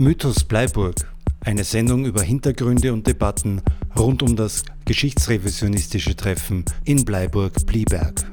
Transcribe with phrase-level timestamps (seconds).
[0.00, 0.94] Mythos Bleiburg,
[1.40, 3.62] eine Sendung über Hintergründe und Debatten
[3.98, 8.24] rund um das geschichtsrevisionistische Treffen in Bleiburg-Blieberg.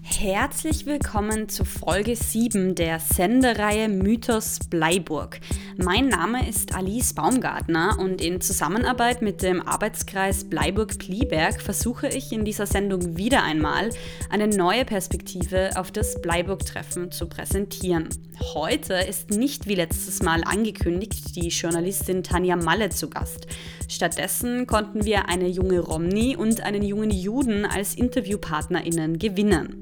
[0.00, 5.38] Herzlich willkommen zu Folge 7 der Sendereihe Mythos Bleiburg.
[5.78, 12.44] Mein Name ist Alice Baumgartner und in Zusammenarbeit mit dem Arbeitskreis Bleiburg-Plieberg versuche ich in
[12.44, 13.88] dieser Sendung wieder einmal
[14.28, 18.10] eine neue Perspektive auf das Bleiburg-Treffen zu präsentieren.
[18.54, 23.46] Heute ist nicht wie letztes Mal angekündigt die Journalistin Tanja Malle zu Gast.
[23.88, 29.78] Stattdessen konnten wir eine junge Romney und einen jungen Juden als InterviewpartnerInnen gewinnen.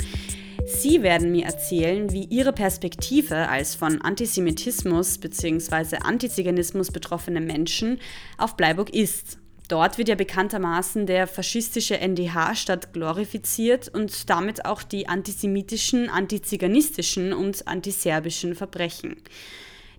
[0.73, 5.97] Sie werden mir erzählen, wie Ihre Perspektive als von Antisemitismus bzw.
[5.97, 7.98] Antiziganismus betroffene Menschen
[8.38, 9.38] auf Bleiburg ist.
[9.69, 17.66] Dort wird ja bekanntermaßen der faschistische NDH-Stadt glorifiziert und damit auch die antisemitischen, antiziganistischen und
[17.66, 19.16] antiserbischen Verbrechen.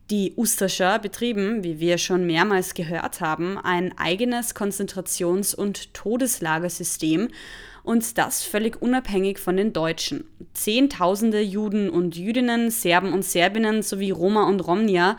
[0.09, 7.29] Die Ustascher betrieben, wie wir schon mehrmals gehört haben, ein eigenes Konzentrations- und Todeslagersystem
[7.83, 10.25] und das völlig unabhängig von den Deutschen.
[10.53, 15.17] Zehntausende Juden und Jüdinnen, Serben und Serbinnen sowie Roma und Romnia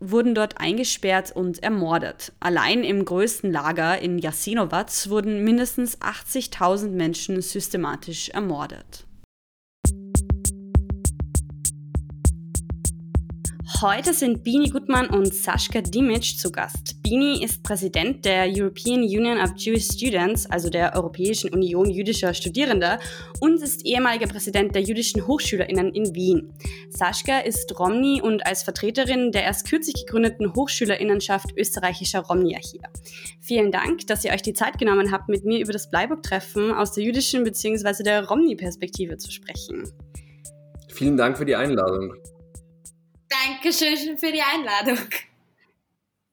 [0.00, 2.32] wurden dort eingesperrt und ermordet.
[2.40, 9.06] Allein im größten Lager in Jasenovac wurden mindestens 80.000 Menschen systematisch ermordet.
[13.80, 16.95] Heute sind Bini Gutmann und Sascha Dimic zu Gast.
[17.08, 22.98] Bini ist Präsident der European Union of Jewish Students, also der Europäischen Union jüdischer Studierender,
[23.38, 26.52] und ist ehemaliger Präsident der jüdischen HochschülerInnen in Wien.
[26.90, 32.82] Sascha ist Romni und als Vertreterin der erst kürzlich gegründeten HochschülerInnenschaft österreichischer Romnier hier.
[33.40, 36.90] Vielen Dank, dass ihr euch die Zeit genommen habt, mit mir über das Bleiburg-Treffen aus
[36.90, 38.02] der jüdischen bzw.
[38.02, 39.92] der Romni-Perspektive zu sprechen.
[40.88, 42.14] Vielen Dank für die Einladung.
[43.28, 44.98] Dankeschön für die Einladung.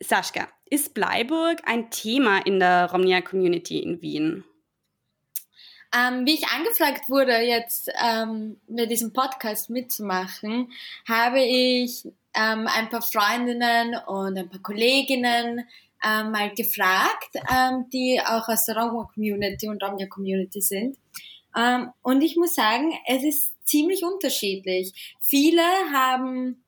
[0.02, 4.44] Sascha, ist Bleiburg ein Thema in der Romnia Community in Wien?
[5.96, 10.72] Ähm, wie ich angefragt wurde, jetzt ähm, bei diesem Podcast mitzumachen,
[11.08, 12.04] habe ich
[12.34, 15.64] ähm, ein paar Freundinnen und ein paar Kolleginnen
[16.04, 20.98] ähm, mal gefragt, ähm, die auch aus der Romnia Community und Romnia Community sind.
[21.56, 25.16] Ähm, und ich muss sagen, es ist ziemlich unterschiedlich.
[25.20, 25.62] Viele
[25.94, 26.64] haben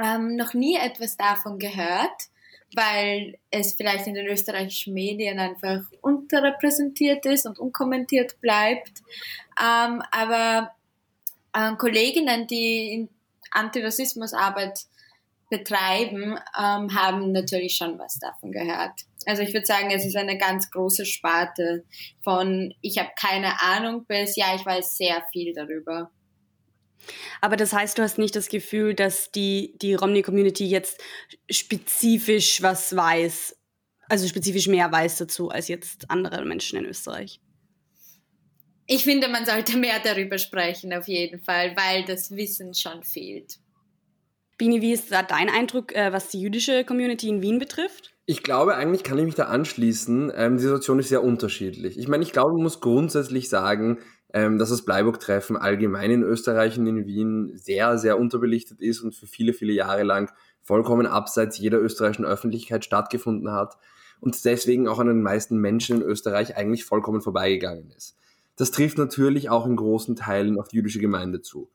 [0.00, 2.30] ähm, noch nie etwas davon gehört,
[2.74, 9.02] weil es vielleicht in den österreichischen Medien einfach unterrepräsentiert ist und unkommentiert bleibt.
[9.60, 10.72] Ähm, aber
[11.52, 13.08] äh, Kolleginnen, die
[13.50, 14.86] Antirassismusarbeit
[15.50, 18.92] betreiben, ähm, haben natürlich schon was davon gehört.
[19.26, 21.84] Also ich würde sagen, es ist eine ganz große Sparte
[22.22, 26.10] von ich habe keine Ahnung bis ja, ich weiß sehr viel darüber.
[27.40, 31.00] Aber das heißt, du hast nicht das Gefühl, dass die, die Romney-Community jetzt
[31.50, 33.56] spezifisch was weiß,
[34.08, 37.40] also spezifisch mehr weiß dazu als jetzt andere Menschen in Österreich.
[38.86, 43.58] Ich finde, man sollte mehr darüber sprechen, auf jeden Fall, weil das Wissen schon fehlt.
[44.58, 48.12] Bini, wie ist da dein Eindruck, äh, was die jüdische Community in Wien betrifft?
[48.26, 50.32] Ich glaube, eigentlich kann ich mich da anschließen.
[50.34, 51.98] Ähm, die Situation ist sehr unterschiedlich.
[51.98, 54.00] Ich meine, ich glaube, man muss grundsätzlich sagen,
[54.32, 59.14] ähm, dass das Bleiburg-Treffen allgemein in Österreich und in Wien sehr, sehr unterbelichtet ist und
[59.14, 60.32] für viele, viele Jahre lang
[60.62, 63.76] vollkommen abseits jeder österreichischen Öffentlichkeit stattgefunden hat
[64.20, 68.16] und deswegen auch an den meisten Menschen in Österreich eigentlich vollkommen vorbeigegangen ist.
[68.56, 71.70] Das trifft natürlich auch in großen Teilen auf die jüdische Gemeinde zu.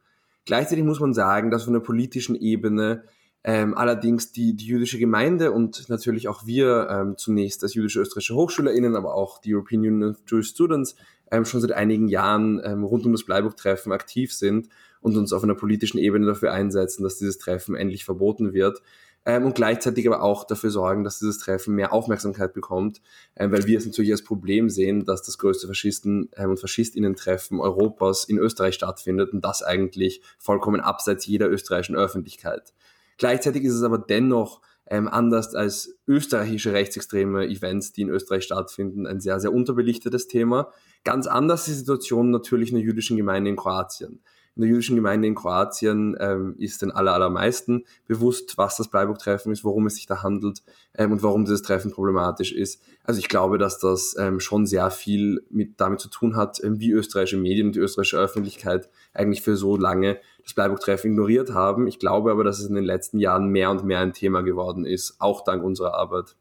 [0.46, 3.04] Gleichzeitig muss man sagen, dass von der politischen Ebene
[3.48, 8.34] ähm, allerdings die, die jüdische Gemeinde und natürlich auch wir ähm, zunächst als jüdische österreichische
[8.34, 10.96] HochschülerInnen, aber auch die European Union of Jewish Students
[11.30, 14.70] ähm, schon seit einigen Jahren ähm, rund um das Bleiburg-Treffen aktiv sind
[15.00, 18.82] und uns auf einer politischen Ebene dafür einsetzen, dass dieses Treffen endlich verboten wird.
[19.28, 23.00] Ähm, und gleichzeitig aber auch dafür sorgen, dass dieses Treffen mehr Aufmerksamkeit bekommt,
[23.36, 27.60] ähm, weil wir es natürlich als Problem sehen, dass das größte Faschisten- ähm, und Faschistinnen-Treffen
[27.60, 32.74] Europas in Österreich stattfindet und das eigentlich vollkommen abseits jeder österreichischen Öffentlichkeit.
[33.18, 39.08] Gleichzeitig ist es aber dennoch ähm, anders als österreichische rechtsextreme Events, die in Österreich stattfinden,
[39.08, 40.70] ein sehr, sehr unterbelichtetes Thema.
[41.04, 44.22] Ganz anders die Situation natürlich in der jüdischen Gemeinde in Kroatien.
[44.56, 49.52] In der jüdischen Gemeinde in Kroatien ähm, ist den aller, allermeisten bewusst, was das Bleiburg-Treffen
[49.52, 50.64] ist, worum es sich da handelt
[50.94, 52.82] ähm, und warum dieses Treffen problematisch ist.
[53.04, 56.80] Also ich glaube, dass das ähm, schon sehr viel mit damit zu tun hat, ähm,
[56.80, 61.88] wie österreichische Medien und die österreichische Öffentlichkeit eigentlich für so lange das Bleiburg-Treffen ignoriert haben.
[61.88, 64.86] Ich glaube aber, dass es in den letzten Jahren mehr und mehr ein Thema geworden
[64.86, 66.36] ist, auch dank unserer Arbeit.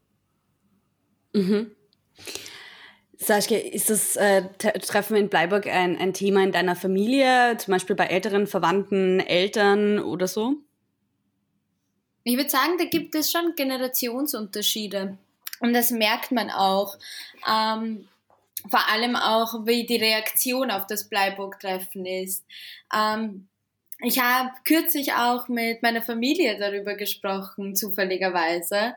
[1.33, 1.71] Mhm.
[3.17, 7.95] Sascha, ist das äh, Treffen in Bleiburg ein, ein Thema in deiner Familie, zum Beispiel
[7.95, 10.57] bei älteren Verwandten, Eltern oder so?
[12.23, 15.17] Ich würde sagen, da gibt es schon Generationsunterschiede.
[15.61, 16.97] Und das merkt man auch.
[17.49, 18.07] Ähm,
[18.69, 22.45] vor allem auch, wie die Reaktion auf das Bleiburg-Treffen ist.
[22.93, 23.47] Ähm,
[23.99, 28.95] ich habe kürzlich auch mit meiner Familie darüber gesprochen, zufälligerweise.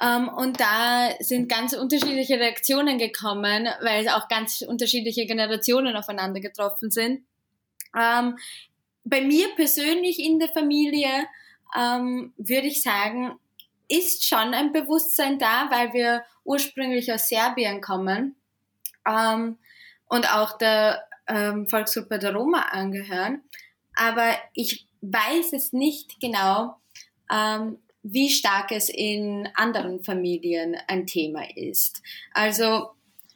[0.00, 6.90] Ähm, und da sind ganz unterschiedliche Reaktionen gekommen, weil auch ganz unterschiedliche Generationen aufeinander getroffen
[6.90, 7.24] sind.
[7.98, 8.38] Ähm,
[9.04, 11.08] bei mir persönlich in der Familie
[11.76, 13.38] ähm, würde ich sagen,
[13.88, 18.36] ist schon ein Bewusstsein da, weil wir ursprünglich aus Serbien kommen
[20.08, 23.42] und auch der Volksgruppe der Roma angehören.
[23.98, 26.76] Aber ich weiß es nicht genau,
[27.32, 32.02] ähm, wie stark es in anderen Familien ein Thema ist.
[32.32, 32.90] Also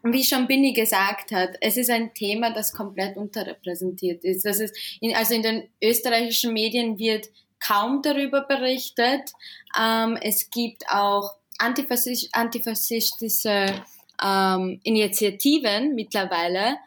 [0.04, 4.44] wie schon Binny gesagt hat, es ist ein Thema, das komplett unterrepräsentiert ist.
[4.44, 7.28] Das ist in, also in den österreichischen Medien wird
[7.60, 9.30] kaum darüber berichtet.
[9.78, 13.82] Ähm, es gibt auch antifaschistische,
[14.22, 16.78] ähm, Initiativen mittlerweile.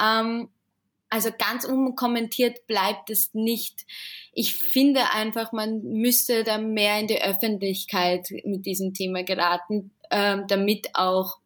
[0.00, 0.48] Ähm,
[1.14, 3.86] also ganz unkommentiert bleibt es nicht.
[4.32, 10.46] Ich finde einfach, man müsste da mehr in die Öffentlichkeit mit diesem Thema geraten, ähm,
[10.48, 11.38] damit auch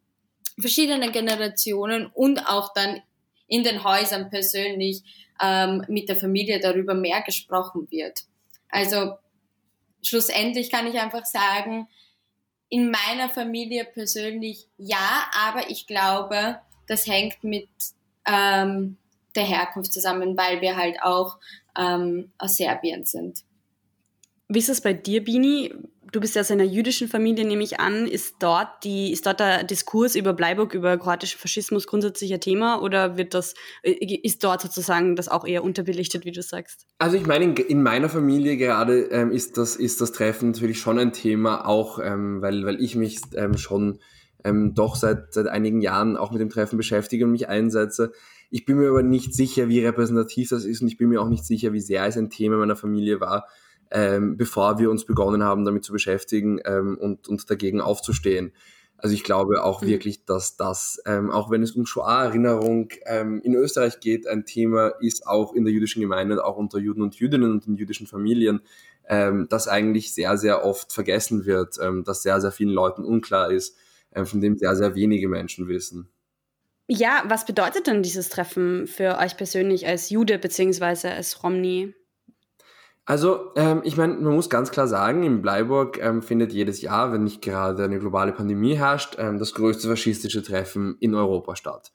[0.59, 2.99] verschiedene Generationen und auch dann
[3.45, 5.03] in den Häusern persönlich
[5.39, 8.21] ähm, mit der Familie darüber mehr gesprochen wird.
[8.69, 9.17] Also
[10.01, 11.87] schlussendlich kann ich einfach sagen,
[12.69, 17.69] in meiner Familie persönlich ja, aber ich glaube, das hängt mit
[18.25, 18.97] ähm,
[19.35, 21.37] der Herkunft zusammen, weil wir halt auch
[21.77, 23.43] ähm, aus Serbien sind.
[24.51, 25.73] Wie ist es bei dir, Bini?
[26.11, 28.07] Du bist ja aus einer jüdischen Familie, nehme ich an.
[28.07, 32.81] Ist dort, die, ist dort der Diskurs über Bleiburg, über kroatischen Faschismus grundsätzlich ein Thema
[32.81, 33.53] oder wird das,
[33.83, 36.87] äh, ist dort sozusagen das auch eher unterbelichtet, wie du sagst?
[36.97, 40.79] Also ich meine, in, in meiner Familie gerade ähm, ist, das, ist das Treffen natürlich
[40.79, 43.99] schon ein Thema, auch ähm, weil, weil ich mich ähm, schon
[44.43, 48.13] ähm, doch seit, seit einigen Jahren auch mit dem Treffen beschäftige und mich einsetze.
[48.49, 51.29] Ich bin mir aber nicht sicher, wie repräsentativ das ist und ich bin mir auch
[51.29, 53.47] nicht sicher, wie sehr es ein Thema meiner Familie war
[53.91, 58.53] ähm, bevor wir uns begonnen haben, damit zu beschäftigen ähm, und, und dagegen aufzustehen.
[58.97, 59.87] Also ich glaube auch mhm.
[59.87, 64.89] wirklich, dass das, ähm, auch wenn es um Shoah-Erinnerung ähm, in Österreich geht, ein Thema
[64.99, 68.61] ist, auch in der jüdischen Gemeinde, auch unter Juden und Jüdinnen und in jüdischen Familien,
[69.07, 73.51] ähm, das eigentlich sehr, sehr oft vergessen wird, ähm, dass sehr, sehr vielen Leuten unklar
[73.51, 73.75] ist,
[74.13, 76.09] ähm, von dem sehr, sehr wenige Menschen wissen.
[76.91, 81.93] Ja, was bedeutet denn dieses Treffen für euch persönlich als Jude beziehungsweise als Romni?
[83.05, 87.11] Also, ähm, ich meine, man muss ganz klar sagen, in Bleiburg ähm, findet jedes Jahr,
[87.11, 91.93] wenn nicht gerade eine globale Pandemie herrscht, ähm, das größte faschistische Treffen in Europa statt.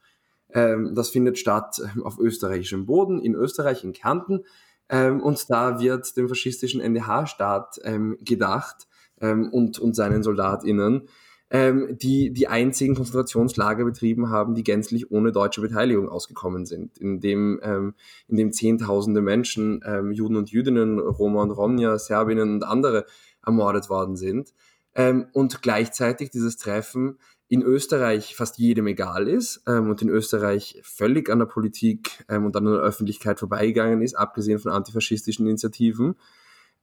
[0.50, 4.44] Ähm, das findet statt ähm, auf österreichischem Boden, in Österreich, in Kärnten.
[4.88, 7.80] Ähm, und da wird dem faschistischen NDH-Staat
[8.20, 8.86] gedacht
[9.20, 11.08] und, und seinen SoldatInnen
[11.50, 17.20] ähm, die die einzigen Konzentrationslager betrieben haben, die gänzlich ohne deutsche Beteiligung ausgekommen sind, in
[17.20, 17.94] dem, ähm,
[18.28, 23.06] in dem Zehntausende Menschen, ähm, Juden und Jüdinnen, Roma und Romja, Serbinnen und andere
[23.44, 24.54] ermordet worden sind.
[24.94, 27.18] Ähm, und gleichzeitig dieses Treffen
[27.48, 32.46] in Österreich fast jedem egal ist ähm, und in Österreich völlig an der Politik ähm,
[32.46, 36.16] und an der Öffentlichkeit vorbeigegangen ist, abgesehen von antifaschistischen Initiativen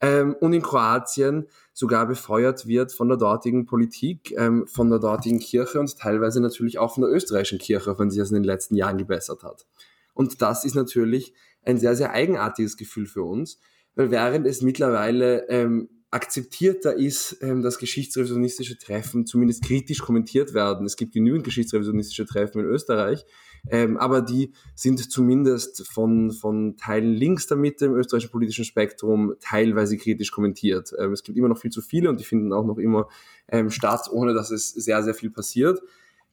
[0.01, 5.39] ähm, und in Kroatien sogar befeuert wird von der dortigen Politik, ähm, von der dortigen
[5.39, 8.75] Kirche und teilweise natürlich auch von der österreichischen Kirche, wenn sich das in den letzten
[8.75, 9.65] Jahren gebessert hat.
[10.13, 13.59] Und das ist natürlich ein sehr, sehr eigenartiges Gefühl für uns,
[13.95, 20.85] weil während es mittlerweile ähm, akzeptierter ist, ähm, dass geschichtsrevisionistische Treffen zumindest kritisch kommentiert werden.
[20.85, 23.25] Es gibt genügend geschichtsrevisionistische Treffen in Österreich,
[23.69, 29.35] ähm, aber die sind zumindest von, von Teilen links der Mitte im österreichischen politischen Spektrum
[29.39, 30.93] teilweise kritisch kommentiert.
[30.97, 33.07] Ähm, es gibt immer noch viel zu viele und die finden auch noch immer
[33.47, 35.79] ähm, statt, ohne dass es sehr, sehr viel passiert.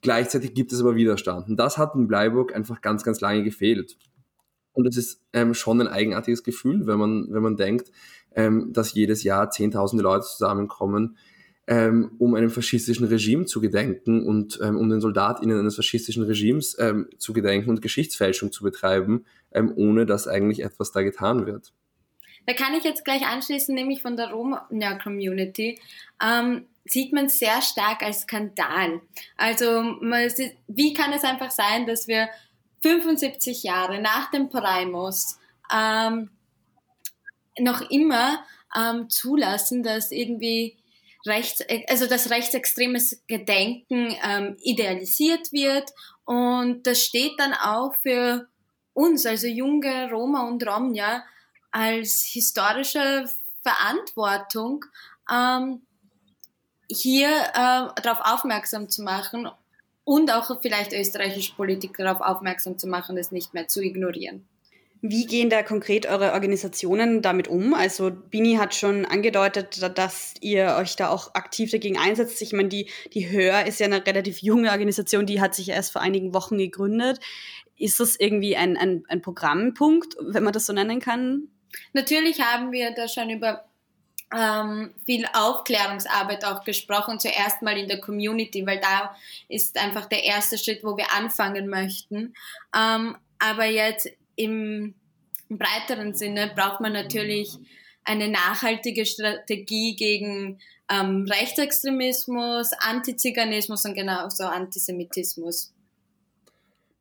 [0.01, 1.49] Gleichzeitig gibt es aber Widerstand.
[1.49, 3.99] Und das hat in Bleiburg einfach ganz, ganz lange gefehlt.
[4.73, 7.91] Und es ist ähm, schon ein eigenartiges Gefühl, wenn man, wenn man denkt,
[8.35, 11.17] ähm, dass jedes Jahr Zehntausende Leute zusammenkommen,
[11.69, 16.75] ähm, um einem faschistischen Regime zu gedenken und ähm, um den SoldatInnen eines faschistischen Regimes
[16.79, 21.75] ähm, zu gedenken und Geschichtsfälschung zu betreiben, ähm, ohne dass eigentlich etwas da getan wird.
[22.47, 25.79] Da kann ich jetzt gleich anschließen, nämlich von der Roma-Community.
[26.25, 29.03] Ähm, sieht man sehr stark als Skandal.
[29.37, 29.99] Also
[30.29, 32.31] sieht, wie kann es einfach sein, dass wir
[32.81, 35.39] 75 Jahre nach dem Primus
[35.71, 36.31] ähm,
[37.59, 38.43] noch immer
[38.75, 40.78] ähm, zulassen, dass irgendwie
[41.29, 45.91] rechts, also dass rechtsextremes Gedenken ähm, idealisiert wird
[46.25, 48.49] und das steht dann auch für
[48.93, 51.25] uns, also junge Roma und Romja,
[51.71, 53.25] als historische
[53.63, 54.85] Verantwortung,
[55.33, 55.83] ähm,
[56.91, 59.49] hier äh, darauf aufmerksam zu machen
[60.05, 64.49] und auch vielleicht österreichische Politiker darauf aufmerksam zu machen, das nicht mehr zu ignorieren.
[65.01, 67.73] Wie gehen da konkret eure Organisationen damit um?
[67.73, 72.43] Also Bini hat schon angedeutet, dass ihr euch da auch aktiv dagegen einsetzt.
[72.43, 75.93] Ich meine, die, die Hör ist ja eine relativ junge Organisation, die hat sich erst
[75.93, 77.21] vor einigen Wochen gegründet.
[77.77, 81.49] Ist das irgendwie ein, ein, ein Programmpunkt, wenn man das so nennen kann?
[81.93, 83.69] Natürlich haben wir da schon über
[84.37, 89.17] ähm, viel Aufklärungsarbeit auch gesprochen, zuerst mal in der Community, weil da
[89.49, 92.35] ist einfach der erste Schritt, wo wir anfangen möchten.
[92.77, 94.09] Ähm, aber jetzt
[94.39, 94.95] im
[95.51, 97.59] breiteren Sinne braucht man natürlich
[98.05, 100.59] eine nachhaltige Strategie gegen
[100.91, 105.75] ähm, Rechtsextremismus, Antiziganismus und genauso Antisemitismus.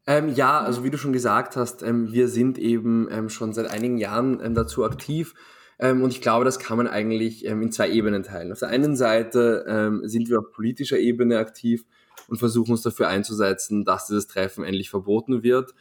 [0.06, 3.70] Ähm, ja, also wie du schon gesagt hast, ähm, wir sind eben ähm, schon seit
[3.70, 5.34] einigen Jahren ähm, dazu aktiv
[5.80, 8.52] ähm, und ich glaube, das kann man eigentlich in zwei Ebenen teilen.
[8.52, 11.86] Auf der einen Seite sind wir auf politischer Ebene aktiv
[12.28, 15.74] und versuchen uns dafür einzusetzen, dass dieses Treffen endlich verboten wird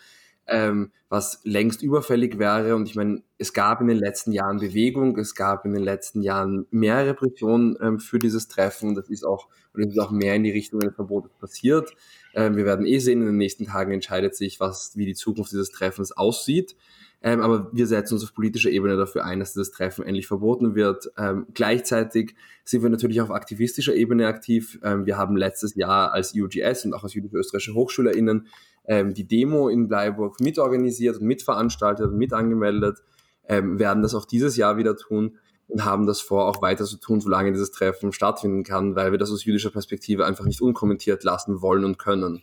[0.49, 2.75] ähm, was längst überfällig wäre.
[2.75, 6.23] Und ich meine, es gab in den letzten Jahren Bewegung, es gab in den letzten
[6.23, 8.95] Jahren mehr Repression ähm, für dieses Treffen.
[8.95, 11.93] Das ist auch, und es ist auch mehr in die Richtung eines Verbotes passiert.
[12.35, 15.53] Ähm, wir werden eh sehen, in den nächsten Tagen entscheidet sich, was, wie die Zukunft
[15.53, 16.77] dieses Treffens aussieht.
[17.23, 20.75] Ähm, aber wir setzen uns auf politischer Ebene dafür ein, dass dieses Treffen endlich verboten
[20.75, 21.11] wird.
[21.17, 22.35] Ähm, gleichzeitig
[22.65, 24.79] sind wir natürlich auf aktivistischer Ebene aktiv.
[24.83, 28.47] Ähm, wir haben letztes Jahr als UGS und auch als jüdisch-österreichische HochschülerInnen
[28.87, 33.03] ähm, die Demo in Bleiburg mitorganisiert und mitveranstaltet und mit angemeldet,
[33.49, 35.39] ähm, werden das auch dieses Jahr wieder tun
[35.69, 39.19] und haben das vor, auch weiter zu tun, solange dieses Treffen stattfinden kann, weil wir
[39.19, 42.43] das aus jüdischer Perspektive einfach nicht unkommentiert lassen wollen und können.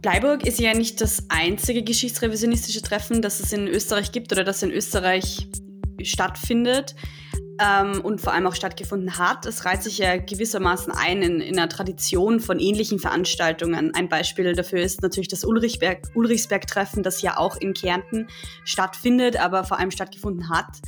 [0.00, 4.62] Bleiburg ist ja nicht das einzige geschichtsrevisionistische Treffen, das es in Österreich gibt oder das
[4.62, 5.48] in Österreich
[6.02, 6.94] stattfindet
[7.60, 9.46] ähm, und vor allem auch stattgefunden hat.
[9.46, 13.94] Es reiht sich ja gewissermaßen ein in, in einer Tradition von ähnlichen Veranstaltungen.
[13.94, 18.28] Ein Beispiel dafür ist natürlich das Ulrichsberg-Treffen, das ja auch in Kärnten
[18.64, 20.78] stattfindet, aber vor allem stattgefunden hat.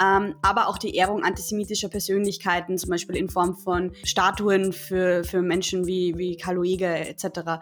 [0.00, 5.42] Ähm, aber auch die Ehrung antisemitischer Persönlichkeiten, zum Beispiel in Form von Statuen für, für
[5.42, 7.60] Menschen wie, wie Karl Lueger etc.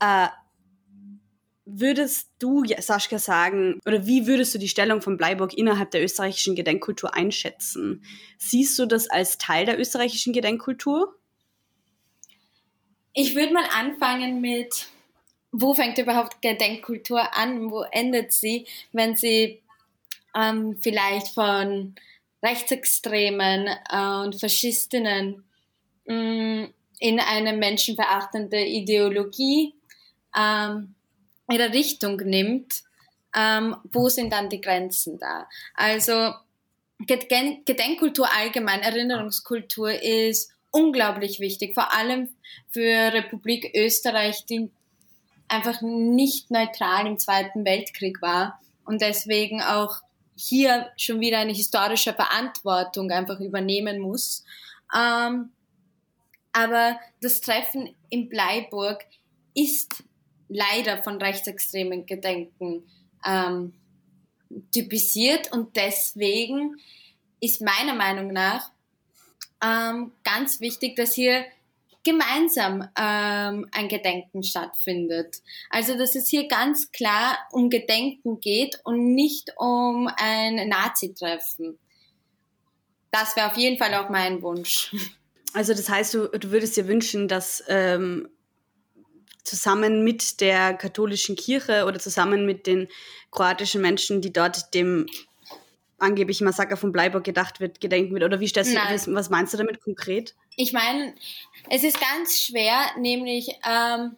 [0.00, 0.28] Äh,
[1.72, 6.56] Würdest du, Sascha, sagen, oder wie würdest du die Stellung von Bleiburg innerhalb der österreichischen
[6.56, 8.04] Gedenkkultur einschätzen?
[8.38, 11.14] Siehst du das als Teil der österreichischen Gedenkkultur?
[13.12, 14.86] Ich würde mal anfangen mit,
[15.52, 17.70] wo fängt überhaupt Gedenkkultur an?
[17.70, 19.62] Wo endet sie, wenn sie
[20.34, 21.94] ähm, vielleicht von
[22.42, 25.44] Rechtsextremen äh, und Faschistinnen
[26.06, 29.74] mh, mm, in eine menschenverachtende Ideologie
[30.36, 30.94] ähm,
[31.50, 32.82] ihre Richtung nimmt,
[33.34, 35.48] ähm, wo sind dann die Grenzen da?
[35.74, 36.34] Also
[36.98, 42.28] Gedenkkultur allgemein, Erinnerungskultur ist unglaublich wichtig, vor allem
[42.68, 44.70] für Republik Österreich, die
[45.48, 50.02] einfach nicht neutral im Zweiten Weltkrieg war und deswegen auch
[50.36, 54.44] hier schon wieder eine historische Verantwortung einfach übernehmen muss.
[54.96, 55.50] Ähm,
[56.52, 59.04] aber das Treffen in Bleiburg
[59.54, 60.02] ist
[60.50, 62.84] leider von rechtsextremen Gedenken
[63.24, 63.72] ähm,
[64.72, 66.76] typisiert und deswegen
[67.40, 68.70] ist meiner Meinung nach
[69.64, 71.44] ähm, ganz wichtig, dass hier
[72.02, 75.42] gemeinsam ähm, ein Gedenken stattfindet.
[75.68, 81.78] Also dass es hier ganz klar um Gedenken geht und nicht um ein Nazi-Treffen.
[83.10, 84.94] Das wäre auf jeden Fall auch mein Wunsch.
[85.52, 88.28] Also das heißt, du, du würdest dir wünschen, dass ähm,
[89.50, 92.88] zusammen mit der katholischen Kirche oder zusammen mit den
[93.30, 95.06] kroatischen Menschen, die dort dem
[95.98, 98.24] angeblichen Massaker von Bleiburg gedacht wird, gedenken wird?
[98.24, 100.34] Oder wie stellst du das, was meinst du damit konkret?
[100.56, 101.14] Ich meine,
[101.68, 104.16] es ist ganz schwer, nämlich ähm,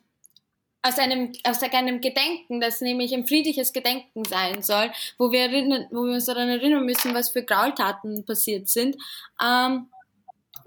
[0.82, 5.86] aus einem, aus einem Gedenken, das nämlich ein friedliches Gedenken sein soll, wo wir, erinnern,
[5.90, 8.96] wo wir uns daran erinnern müssen, was für Graultaten passiert sind,
[9.42, 9.88] ähm,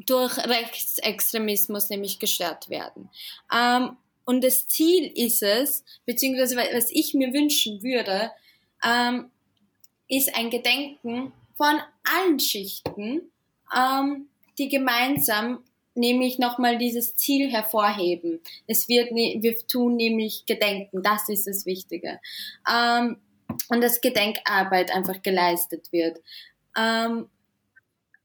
[0.05, 3.10] durch Rechtsextremismus nämlich gestört werden.
[3.53, 8.32] Ähm, und das Ziel ist es, beziehungsweise was ich mir wünschen würde,
[8.84, 9.29] ähm,
[10.08, 13.32] ist ein Gedenken von allen Schichten,
[13.75, 14.27] ähm,
[14.58, 15.63] die gemeinsam
[15.96, 18.41] nämlich nochmal dieses Ziel hervorheben.
[18.67, 22.20] Es wird, ne, wir tun nämlich Gedenken, das ist das Wichtige.
[22.70, 23.17] Ähm,
[23.70, 26.20] und dass Gedenkarbeit einfach geleistet wird.
[26.77, 27.29] Ähm,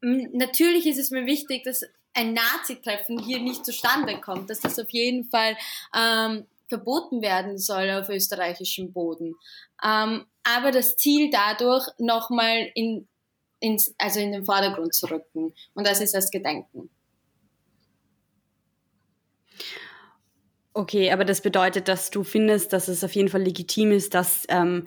[0.00, 4.90] natürlich ist es mir wichtig, dass ein Nazi-Treffen hier nicht zustande kommt, dass das auf
[4.90, 5.56] jeden Fall
[5.94, 9.34] ähm, verboten werden soll auf österreichischem Boden.
[9.84, 13.08] Ähm, aber das Ziel dadurch nochmal in,
[13.60, 15.52] ins, also in den Vordergrund zu rücken.
[15.74, 16.90] Und das ist das Gedenken.
[20.72, 24.44] Okay, aber das bedeutet, dass du findest, dass es auf jeden Fall legitim ist, dass
[24.48, 24.86] ähm,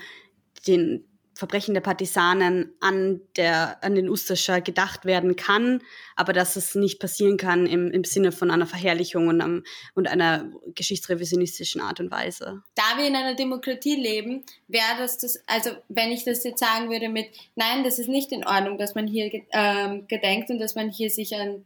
[0.65, 5.82] den Verbrechen der Partisanen an, der, an den Ustascher gedacht werden kann,
[6.16, 9.63] aber dass es nicht passieren kann im, im Sinne von einer Verherrlichung und, um,
[9.96, 12.62] und einer geschichtsrevisionistischen Art und Weise.
[12.75, 16.90] Da wir in einer Demokratie leben, wäre das das, also wenn ich das jetzt sagen
[16.90, 20.75] würde mit, nein, das ist nicht in Ordnung, dass man hier ähm, gedenkt und dass
[20.75, 21.66] man hier sich an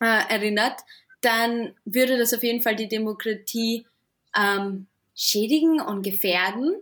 [0.00, 0.80] äh, erinnert,
[1.22, 3.86] dann würde das auf jeden Fall die Demokratie
[4.36, 6.74] ähm, schädigen und gefährden.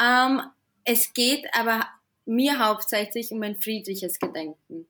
[0.00, 0.42] Ähm,
[0.84, 1.86] es geht aber
[2.26, 4.86] mir hauptsächlich um ein friedliches Gedenken.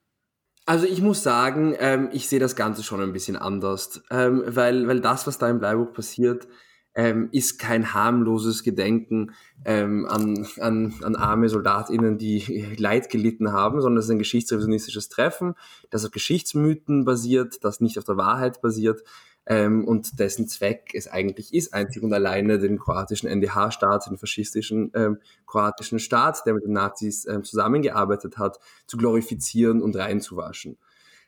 [0.66, 4.86] Also ich muss sagen, ähm, ich sehe das Ganze schon ein bisschen anders, ähm, weil,
[4.86, 6.46] weil das, was da im Bleibuch passiert,
[6.94, 9.32] ähm, ist kein harmloses Gedenken
[9.64, 15.08] ähm, an, an, an arme SoldatInnen, die Leid gelitten haben, sondern es ist ein geschichtsrevisionistisches
[15.08, 15.54] Treffen,
[15.90, 19.02] das auf Geschichtsmythen basiert, das nicht auf der Wahrheit basiert
[19.46, 24.92] ähm, und dessen Zweck es eigentlich ist, einzig und alleine den kroatischen NDH-Staat, den faschistischen
[24.94, 30.78] ähm, kroatischen Staat, der mit den Nazis ähm, zusammengearbeitet hat, zu glorifizieren und reinzuwaschen.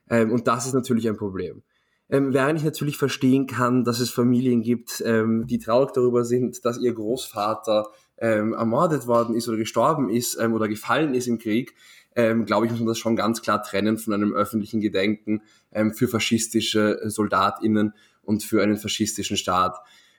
[0.08, 1.62] Ähm, und das ist natürlich ein Problem.
[2.10, 6.64] Ähm, während ich natürlich verstehen kann, dass es Familien gibt, ähm, die traurig darüber sind,
[6.64, 7.90] dass ihr Großvater
[8.22, 11.74] ähm, ermordet worden ist oder gestorben ist ähm, oder gefallen ist im Krieg,
[12.14, 15.92] ähm, glaube ich, muss man das schon ganz klar trennen von einem öffentlichen Gedenken ähm,
[15.92, 19.76] für faschistische SoldatInnen und für einen faschistischen Staat.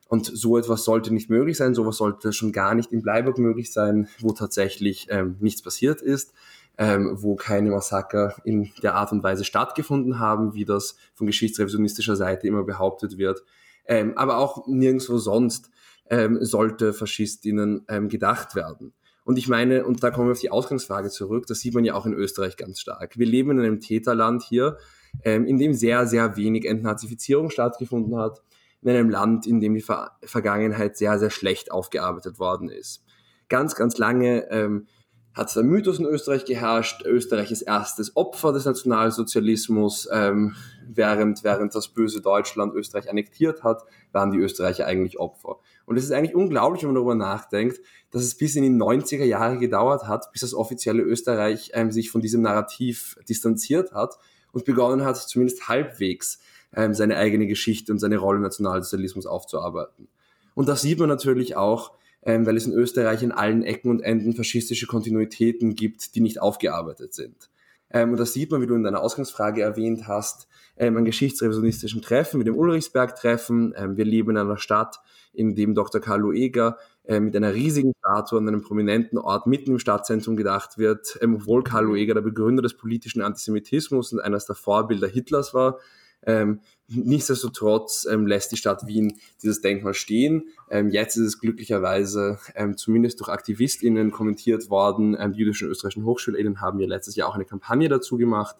[0.10, 3.72] Und so etwas sollte nicht möglich sein, sowas sollte schon gar nicht in Bleiburg möglich
[3.72, 6.34] sein, wo tatsächlich ähm, nichts passiert ist,
[6.78, 12.18] ähm, wo keine Massaker in der Art und Weise stattgefunden haben, wie das von geschichtsrevisionistischer
[12.18, 13.44] Seite immer behauptet wird.
[13.86, 15.70] Ähm, aber auch nirgendwo sonst
[16.10, 18.94] ähm, sollte Faschistinnen ähm, gedacht werden.
[19.26, 21.94] Und ich meine, und da kommen wir auf die Ausgangsfrage zurück, das sieht man ja
[21.94, 23.18] auch in Österreich ganz stark.
[23.18, 24.78] Wir leben in einem Täterland hier,
[25.24, 28.42] ähm, in dem sehr, sehr wenig Entnazifizierung stattgefunden hat,
[28.82, 33.06] in einem Land, in dem die Ver Vergangenheit sehr, sehr schlecht aufgearbeitet worden ist.
[33.48, 34.88] Ganz, ganz lange ähm,
[35.34, 40.56] hat der Mythos in Österreich geherrscht, Österreich ist erstes Opfer des Nationalsozialismus, ähm,
[40.88, 45.58] während, während das böse Deutschland Österreich annektiert hat, waren die Österreicher eigentlich Opfer.
[45.86, 47.80] Und es ist eigentlich unglaublich, wenn man darüber nachdenkt,
[48.12, 52.12] dass es bis in die 90er Jahre gedauert hat, bis das offizielle Österreich ähm, sich
[52.12, 54.20] von diesem Narrativ distanziert hat
[54.52, 56.40] und begonnen hat, zumindest halbwegs
[56.76, 60.08] ähm, seine eigene Geschichte und seine Rolle im Nationalsozialismus aufzuarbeiten.
[60.54, 61.94] Und das sieht man natürlich auch,
[62.26, 66.42] ähm, weil es in Österreich in allen Ecken und Enden faschistische Kontinuitäten gibt, die nicht
[66.42, 67.50] aufgearbeitet sind.
[67.92, 72.02] Ähm, und das sieht man, wie du in deiner Ausgangsfrage erwähnt hast, ähm, an geschichtsrevisionistischen
[72.02, 73.74] Treffen, mit dem Ulrichsberg-Treffen.
[73.78, 75.00] Ähm, wir leben in einer Stadt,
[75.34, 76.02] in dem Dr.
[76.02, 80.78] Carlo Eger äh, mit einer riesigen Statue an einem prominenten Ort mitten im Stadtzentrum gedacht
[80.78, 85.54] wird, ähm, obwohl Carlo Eger der Begründer des politischen Antisemitismus und eines der Vorbilder Hitlers
[85.54, 85.80] war.
[86.26, 86.62] Ähm,
[86.96, 90.50] nichtsdestotrotz ähm, lässt die Stadt Wien dieses Denkmal stehen.
[90.70, 95.16] Ähm, jetzt ist es glücklicherweise ähm, zumindest durch AktivistInnen kommentiert worden.
[95.20, 98.56] Ähm, die jüdischen österreichischen HochschulInnen haben ja letztes Jahr auch eine Kampagne dazu gemacht.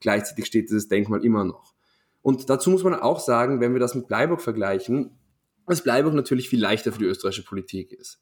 [0.00, 1.74] Gleichzeitig steht dieses Denkmal immer noch.
[2.22, 5.10] Und dazu muss man auch sagen, wenn wir das mit Bleiburg vergleichen,
[5.66, 8.20] dass Bleiburg natürlich viel leichter für die österreichische Politik ist.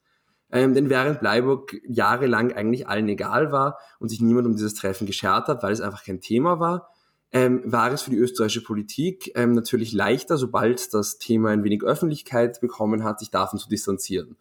[0.50, 5.06] Ähm, denn während Bleiburg jahrelang eigentlich allen egal war und sich niemand um dieses Treffen
[5.06, 6.91] geschert hat, weil es einfach kein Thema war,
[7.32, 11.82] ähm, war es für die österreichische Politik ähm, natürlich leichter, sobald das Thema ein wenig
[11.82, 14.36] Öffentlichkeit bekommen hat, sich davon zu distanzieren.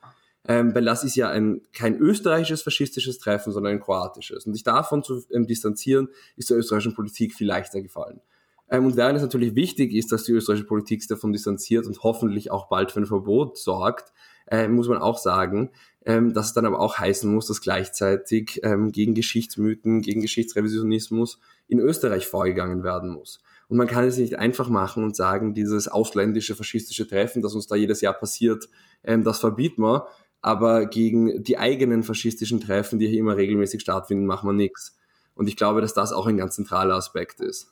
[0.48, 4.46] Ähm, weil das ist ja ein, kein österreichisches faschistisches Treffen, sondern ein kroatisches.
[4.46, 8.22] Und sich davon zu ähm, distanzieren, ist der österreichischen Politik viel leichter gefallen.
[8.70, 12.04] Ähm, und während es natürlich wichtig ist, dass die österreichische Politik sich davon distanziert und
[12.04, 14.12] hoffentlich auch bald für ein Verbot sorgt,
[14.48, 15.70] äh, muss man auch sagen,
[16.06, 21.40] ähm, dass es dann aber auch heißen muss, dass gleichzeitig ähm, gegen Geschichtsmythen, gegen Geschichtsrevisionismus
[21.68, 23.40] in Österreich vorgegangen werden muss.
[23.68, 27.68] Und man kann es nicht einfach machen und sagen, dieses ausländische faschistische Treffen, das uns
[27.68, 28.68] da jedes Jahr passiert,
[29.04, 30.08] ähm, das verbieten wir,
[30.42, 34.98] aber gegen die eigenen faschistischen Treffen, die hier immer regelmäßig stattfinden, machen wir nichts.
[35.36, 37.72] Und ich glaube, dass das auch ein ganz zentraler Aspekt ist.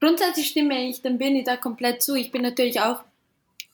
[0.00, 2.14] Grundsätzlich stimme ich dem Birni da komplett zu.
[2.14, 3.02] Ich bin natürlich auch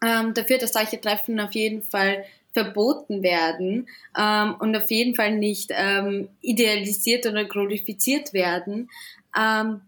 [0.03, 2.25] ähm, dafür, dass solche Treffen auf jeden Fall
[2.55, 8.89] verboten werden ähm, und auf jeden Fall nicht ähm, idealisiert oder glorifiziert werden.
[9.37, 9.83] Ähm,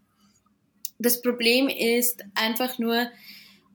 [0.98, 3.08] das Problem ist einfach nur,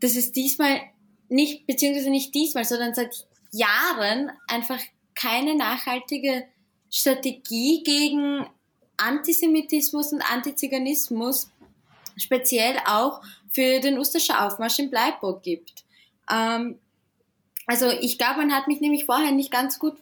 [0.01, 0.81] dass es diesmal
[1.29, 4.79] nicht, beziehungsweise nicht diesmal, sondern seit Jahren einfach
[5.15, 6.45] keine nachhaltige
[6.89, 8.45] Strategie gegen
[8.97, 11.49] Antisemitismus und Antiziganismus,
[12.17, 15.85] speziell auch für den Usterscher Aufmarsch in Bleiburg gibt.
[16.29, 16.79] Ähm,
[17.71, 19.95] also ich glaube, man hat mich nämlich vorher nicht ganz gut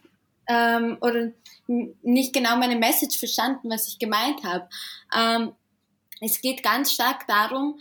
[0.47, 1.31] ähm, oder
[1.67, 4.67] nicht genau meine Message verstanden, was ich gemeint habe.
[5.15, 5.53] Ähm,
[6.19, 7.79] es geht ganz stark darum,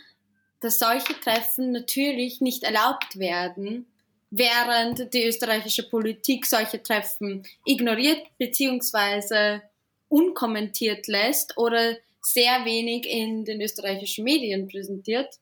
[0.61, 3.87] dass solche Treffen natürlich nicht erlaubt werden,
[4.29, 9.61] während die österreichische Politik solche Treffen ignoriert bzw.
[10.09, 15.35] unkommentiert lässt oder sehr wenig in den österreichischen Medien präsentiert,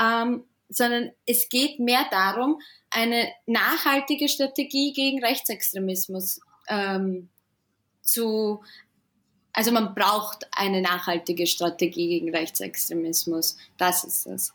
[0.00, 7.28] ähm, sondern es geht mehr darum, eine nachhaltige Strategie gegen Rechtsextremismus ähm,
[8.00, 8.62] zu,
[9.52, 13.56] also man braucht eine nachhaltige Strategie gegen Rechtsextremismus.
[13.76, 14.52] Das ist es.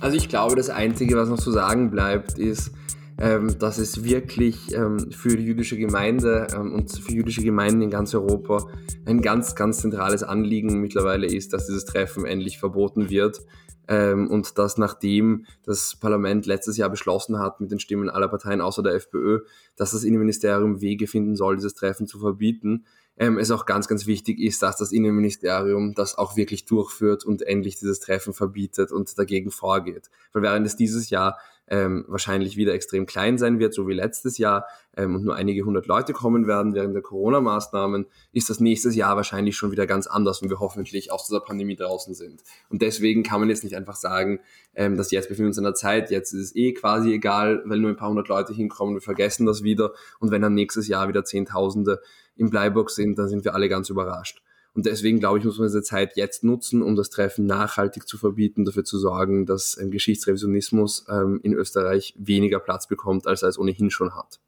[0.00, 2.72] Also ich glaube, das Einzige, was noch zu sagen bleibt, ist,
[3.18, 7.90] ähm, dass es wirklich ähm, für die jüdische Gemeinde ähm, und für jüdische Gemeinden in
[7.90, 8.66] ganz Europa
[9.06, 13.40] ein ganz, ganz zentrales Anliegen mittlerweile ist, dass dieses Treffen endlich verboten wird.
[13.86, 18.62] Ähm, und dass nachdem das Parlament letztes Jahr beschlossen hat, mit den Stimmen aller Parteien
[18.62, 19.40] außer der FPÖ,
[19.76, 24.06] dass das Innenministerium Wege finden soll, dieses Treffen zu verbieten, ähm, es auch ganz, ganz
[24.06, 29.16] wichtig ist, dass das Innenministerium das auch wirklich durchführt und endlich dieses Treffen verbietet und
[29.18, 30.10] dagegen vorgeht.
[30.32, 34.38] Weil während es dieses Jahr ähm, wahrscheinlich wieder extrem klein sein wird, so wie letztes
[34.38, 38.94] Jahr, ähm, und nur einige hundert Leute kommen werden während der Corona-Maßnahmen, ist das nächstes
[38.94, 42.42] Jahr wahrscheinlich schon wieder ganz anders, wenn wir hoffentlich aus dieser Pandemie draußen sind.
[42.68, 44.40] Und deswegen kann man jetzt nicht einfach sagen,
[44.74, 47.62] ähm, dass jetzt befinden wir uns in einer Zeit, jetzt ist es eh quasi egal,
[47.64, 49.92] weil nur ein paar hundert Leute hinkommen, wir vergessen das wieder.
[50.18, 52.00] Und wenn dann nächstes Jahr wieder Zehntausende
[52.36, 54.42] im Bleiburg sind, dann sind wir alle ganz überrascht.
[54.74, 58.18] Und deswegen glaube ich, muss man diese Zeit jetzt nutzen, um das Treffen nachhaltig zu
[58.18, 63.50] verbieten, dafür zu sorgen, dass ähm, Geschichtsrevisionismus ähm, in Österreich weniger Platz bekommt, als er
[63.50, 64.40] es ohnehin schon hat.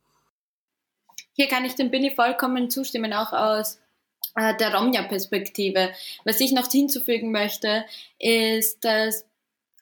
[1.32, 3.78] Hier kann ich dem Billy vollkommen zustimmen, auch aus
[4.34, 5.90] äh, der Romja-Perspektive.
[6.24, 7.84] Was ich noch hinzufügen möchte,
[8.18, 9.24] ist, dass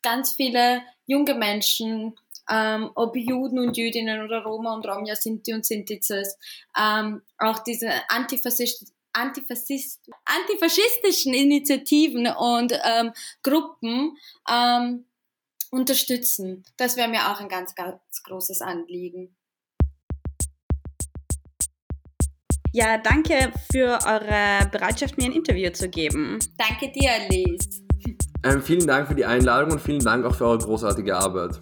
[0.02, 2.14] ganz viele junge Menschen
[2.50, 6.38] ähm, ob Juden und Jüdinnen oder Roma und Romja, Sinti und Sintizes,
[6.78, 14.16] ähm, auch diese Antifaschist Antifaschist antifaschistischen Initiativen und ähm, Gruppen
[14.50, 15.04] ähm,
[15.70, 16.64] unterstützen.
[16.76, 19.34] Das wäre mir auch ein ganz, ganz großes Anliegen.
[22.72, 26.40] Ja, danke für eure Bereitschaft, mir ein Interview zu geben.
[26.58, 27.82] Danke dir, Alice.
[28.44, 31.60] Ähm, vielen Dank für die Einladung und vielen Dank auch für eure großartige Arbeit.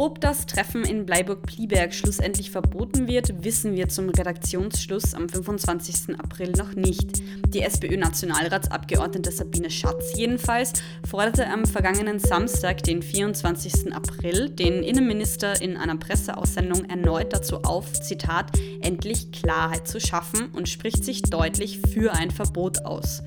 [0.00, 6.16] Ob das Treffen in Bleiburg-Plieberg schlussendlich verboten wird, wissen wir zum Redaktionsschluss am 25.
[6.20, 7.20] April noch nicht.
[7.48, 13.92] Die SPÖ-Nationalratsabgeordnete Sabine Schatz jedenfalls forderte am vergangenen Samstag, den 24.
[13.92, 20.68] April, den Innenminister in einer Presseaussendung erneut dazu auf, Zitat, endlich Klarheit zu schaffen und
[20.68, 23.20] spricht sich deutlich für ein Verbot aus.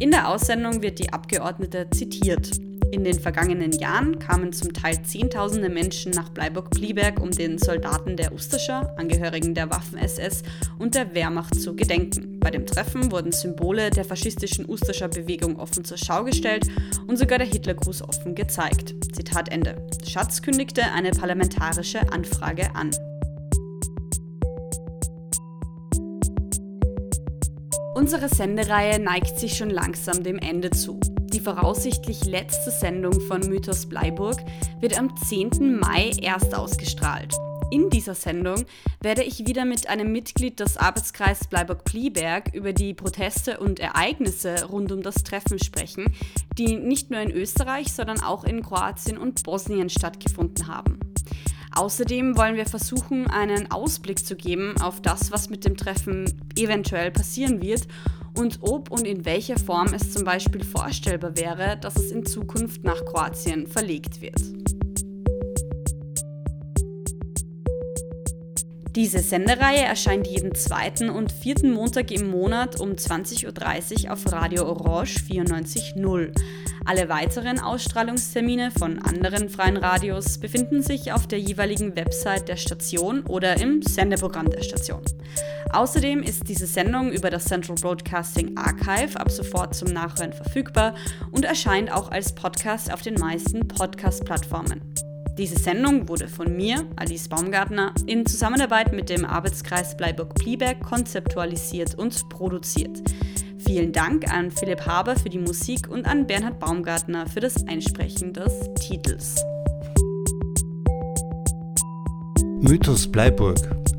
[0.00, 2.65] In der Aussendung wird die Abgeordnete zitiert.
[2.92, 8.32] In den vergangenen Jahren kamen zum Teil Zehntausende Menschen nach Bleiburg-Plieberg, um den Soldaten der
[8.32, 10.42] Ustascher, Angehörigen der Waffen-SS
[10.78, 12.38] und der Wehrmacht zu gedenken.
[12.38, 16.66] Bei dem Treffen wurden Symbole der faschistischen Ustascher Bewegung offen zur Schau gestellt
[17.06, 18.94] und sogar der Hitlergruß offen gezeigt.
[19.14, 19.84] Zitat Ende.
[20.08, 22.90] Schatz kündigte eine parlamentarische Anfrage an.
[27.96, 31.00] Unsere Sendereihe neigt sich schon langsam dem Ende zu.
[31.32, 34.36] Die voraussichtlich letzte Sendung von Mythos Bleiburg
[34.80, 35.78] wird am 10.
[35.78, 37.34] Mai erst ausgestrahlt.
[37.72, 38.64] In dieser Sendung
[39.00, 44.92] werde ich wieder mit einem Mitglied des Arbeitskreises Bleiburg-Plieberg über die Proteste und Ereignisse rund
[44.92, 46.14] um das Treffen sprechen,
[46.56, 51.00] die nicht nur in Österreich, sondern auch in Kroatien und Bosnien stattgefunden haben.
[51.74, 57.10] Außerdem wollen wir versuchen, einen Ausblick zu geben auf das, was mit dem Treffen eventuell
[57.10, 57.88] passieren wird
[58.38, 62.84] und ob und in welcher Form es zum Beispiel vorstellbar wäre, dass es in Zukunft
[62.84, 64.75] nach Kroatien verlegt wird.
[68.96, 74.64] Diese Sendereihe erscheint jeden zweiten und vierten Montag im Monat um 20.30 Uhr auf Radio
[74.64, 76.32] Orange 94.0.
[76.86, 83.26] Alle weiteren Ausstrahlungstermine von anderen freien Radios befinden sich auf der jeweiligen Website der Station
[83.26, 85.02] oder im Sendeprogramm der Station.
[85.74, 90.94] Außerdem ist diese Sendung über das Central Broadcasting Archive ab sofort zum Nachhören verfügbar
[91.32, 94.80] und erscheint auch als Podcast auf den meisten Podcast-Plattformen.
[95.38, 102.26] Diese Sendung wurde von mir, Alice Baumgartner, in Zusammenarbeit mit dem Arbeitskreis Bleiburg-Plieberg konzeptualisiert und
[102.30, 103.02] produziert.
[103.58, 108.32] Vielen Dank an Philipp Haber für die Musik und an Bernhard Baumgartner für das Einsprechen
[108.32, 109.36] des Titels.
[112.62, 113.58] Mythos Bleiburg,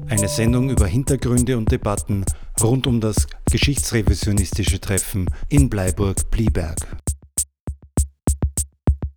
[0.09, 2.25] eine Sendung über Hintergründe und Debatten
[2.63, 6.97] rund um das geschichtsrevisionistische Treffen in Bleiburg-Plieberg.